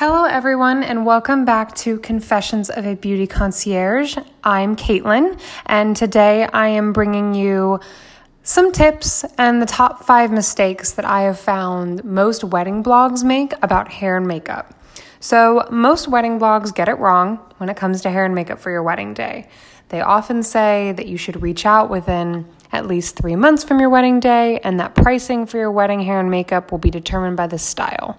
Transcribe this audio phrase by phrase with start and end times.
[0.00, 4.16] Hello, everyone, and welcome back to Confessions of a Beauty Concierge.
[4.44, 7.80] I'm Caitlin, and today I am bringing you
[8.44, 13.54] some tips and the top five mistakes that I have found most wedding blogs make
[13.60, 14.72] about hair and makeup.
[15.18, 18.70] So, most wedding blogs get it wrong when it comes to hair and makeup for
[18.70, 19.48] your wedding day.
[19.88, 23.90] They often say that you should reach out within at least three months from your
[23.90, 27.48] wedding day, and that pricing for your wedding hair and makeup will be determined by
[27.48, 28.16] the style.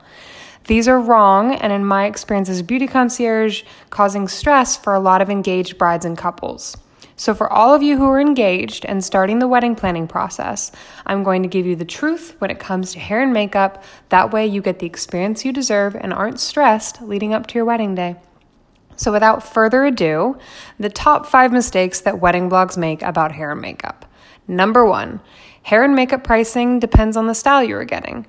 [0.68, 5.00] These are wrong, and in my experience as a beauty concierge, causing stress for a
[5.00, 6.78] lot of engaged brides and couples.
[7.16, 10.72] So, for all of you who are engaged and starting the wedding planning process,
[11.06, 13.84] I'm going to give you the truth when it comes to hair and makeup.
[14.08, 17.66] That way, you get the experience you deserve and aren't stressed leading up to your
[17.66, 18.16] wedding day.
[18.96, 20.38] So, without further ado,
[20.80, 24.06] the top five mistakes that wedding blogs make about hair and makeup.
[24.48, 25.20] Number one,
[25.64, 28.28] hair and makeup pricing depends on the style you are getting.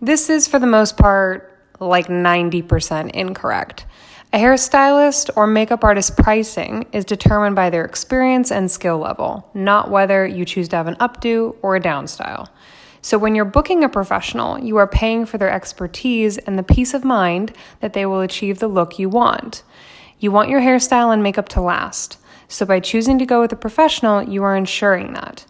[0.00, 1.47] This is, for the most part,
[1.80, 3.84] like 90% incorrect.
[4.30, 9.90] A hairstylist or makeup artist pricing is determined by their experience and skill level, not
[9.90, 12.50] whether you choose to have an updo or a down style.
[13.00, 16.92] So, when you're booking a professional, you are paying for their expertise and the peace
[16.92, 19.62] of mind that they will achieve the look you want.
[20.18, 22.18] You want your hairstyle and makeup to last.
[22.48, 25.46] So, by choosing to go with a professional, you are ensuring that.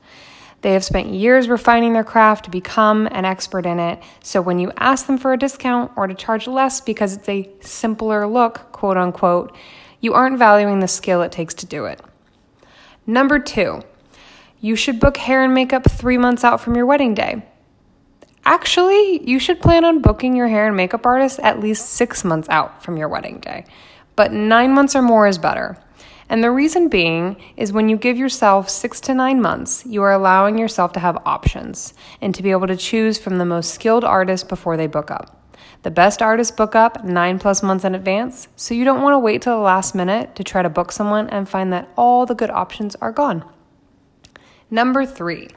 [0.63, 4.03] They have spent years refining their craft to become an expert in it.
[4.23, 7.49] So when you ask them for a discount or to charge less because it's a
[7.61, 9.55] simpler look, quote unquote,
[10.01, 12.01] you aren't valuing the skill it takes to do it.
[13.07, 13.83] Number two,
[14.61, 17.43] you should book hair and makeup three months out from your wedding day.
[18.49, 22.49] Actually, you should plan on booking your hair and makeup artist at least six months
[22.49, 23.63] out from your wedding day,
[24.17, 25.77] but nine months or more is better.
[26.31, 30.15] And the reason being is when you give yourself six to nine months, you are
[30.15, 34.03] allowing yourself to have options and to be able to choose from the most skilled
[34.03, 35.53] artists before they book up.
[35.83, 39.19] The best artists book up nine plus months in advance, so you don't want to
[39.19, 42.35] wait till the last minute to try to book someone and find that all the
[42.35, 43.45] good options are gone.
[44.71, 45.49] Number three,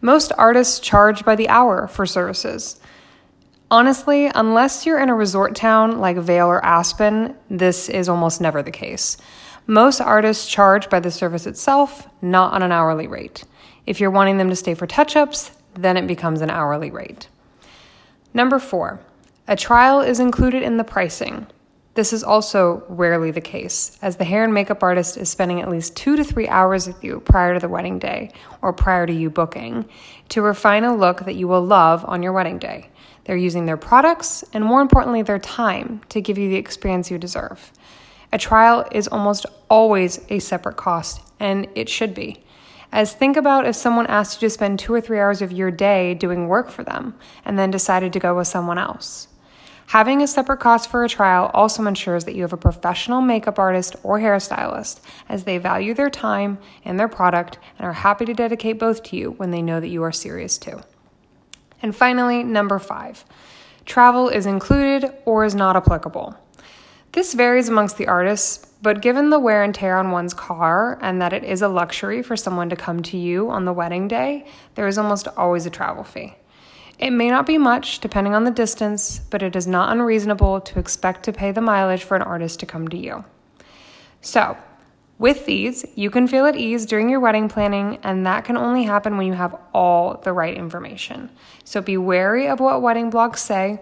[0.00, 2.80] most artists charge by the hour for services.
[3.70, 8.62] Honestly, unless you're in a resort town like Vail or Aspen, this is almost never
[8.62, 9.16] the case.
[9.66, 13.44] Most artists charge by the service itself, not on an hourly rate.
[13.84, 17.28] If you're wanting them to stay for touch ups, then it becomes an hourly rate.
[18.32, 19.00] Number four,
[19.46, 21.46] a trial is included in the pricing.
[21.98, 25.68] This is also rarely the case, as the hair and makeup artist is spending at
[25.68, 28.30] least two to three hours with you prior to the wedding day
[28.62, 29.84] or prior to you booking
[30.28, 32.88] to refine a look that you will love on your wedding day.
[33.24, 37.18] They're using their products and, more importantly, their time to give you the experience you
[37.18, 37.72] deserve.
[38.32, 42.44] A trial is almost always a separate cost, and it should be.
[42.92, 45.72] As think about if someone asked you to spend two or three hours of your
[45.72, 49.26] day doing work for them and then decided to go with someone else.
[49.88, 53.58] Having a separate cost for a trial also ensures that you have a professional makeup
[53.58, 55.00] artist or hairstylist,
[55.30, 59.16] as they value their time and their product and are happy to dedicate both to
[59.16, 60.82] you when they know that you are serious too.
[61.80, 63.24] And finally, number five
[63.86, 66.36] travel is included or is not applicable.
[67.12, 71.22] This varies amongst the artists, but given the wear and tear on one's car and
[71.22, 74.46] that it is a luxury for someone to come to you on the wedding day,
[74.74, 76.36] there is almost always a travel fee.
[76.98, 80.78] It may not be much depending on the distance, but it is not unreasonable to
[80.78, 83.24] expect to pay the mileage for an artist to come to you.
[84.20, 84.56] So,
[85.18, 88.84] with these, you can feel at ease during your wedding planning, and that can only
[88.84, 91.30] happen when you have all the right information.
[91.64, 93.80] So be wary of what wedding blogs say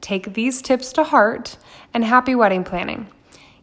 [0.00, 1.56] Take these tips to heart
[1.92, 3.08] and happy wedding planning.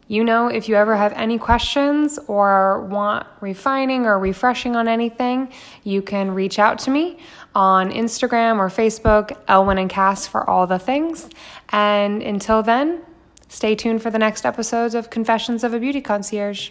[0.07, 5.51] You know, if you ever have any questions or want refining or refreshing on anything,
[5.83, 7.17] you can reach out to me
[7.55, 11.29] on Instagram or Facebook, Elwin and Cass for all the things.
[11.69, 13.01] And until then,
[13.47, 16.69] stay tuned for the next episodes of Confessions of a Beauty Concierge.